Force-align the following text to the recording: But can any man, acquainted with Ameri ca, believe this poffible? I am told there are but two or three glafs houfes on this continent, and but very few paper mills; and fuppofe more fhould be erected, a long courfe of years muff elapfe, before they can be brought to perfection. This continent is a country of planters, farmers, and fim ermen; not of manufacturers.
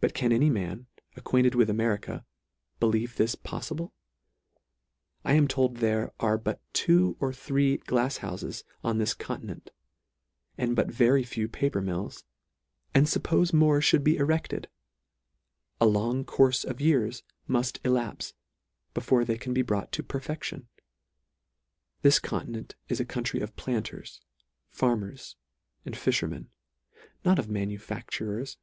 But 0.00 0.12
can 0.12 0.32
any 0.32 0.50
man, 0.50 0.88
acquainted 1.14 1.54
with 1.54 1.68
Ameri 1.70 2.02
ca, 2.02 2.24
believe 2.80 3.14
this 3.14 3.36
poffible? 3.36 3.92
I 5.24 5.34
am 5.34 5.46
told 5.46 5.76
there 5.76 6.12
are 6.18 6.36
but 6.36 6.60
two 6.72 7.16
or 7.20 7.32
three 7.32 7.78
glafs 7.78 8.18
houfes 8.18 8.64
on 8.82 8.98
this 8.98 9.14
continent, 9.14 9.70
and 10.58 10.74
but 10.74 10.90
very 10.90 11.22
few 11.22 11.46
paper 11.46 11.80
mills; 11.80 12.24
and 12.92 13.06
fuppofe 13.06 13.52
more 13.52 13.78
fhould 13.78 14.02
be 14.02 14.16
erected, 14.16 14.68
a 15.80 15.86
long 15.86 16.24
courfe 16.24 16.64
of 16.64 16.80
years 16.80 17.22
muff 17.46 17.74
elapfe, 17.84 18.32
before 18.94 19.24
they 19.24 19.38
can 19.38 19.54
be 19.54 19.62
brought 19.62 19.92
to 19.92 20.02
perfection. 20.02 20.66
This 22.02 22.18
continent 22.18 22.74
is 22.88 22.98
a 22.98 23.04
country 23.04 23.38
of 23.38 23.54
planters, 23.54 24.20
farmers, 24.70 25.36
and 25.84 25.96
fim 25.96 26.14
ermen; 26.24 26.46
not 27.24 27.38
of 27.38 27.48
manufacturers. 27.48 28.58